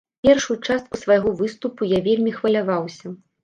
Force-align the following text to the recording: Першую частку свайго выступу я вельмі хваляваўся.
Першую 0.27 0.57
частку 0.67 1.01
свайго 1.03 1.35
выступу 1.43 1.93
я 1.97 2.03
вельмі 2.11 2.37
хваляваўся. 2.41 3.17